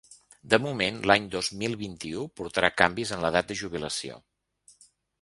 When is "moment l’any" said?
0.63-1.27